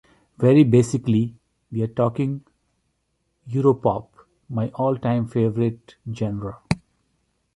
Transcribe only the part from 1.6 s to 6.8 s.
we're talking Europop, my all-time favourite genre.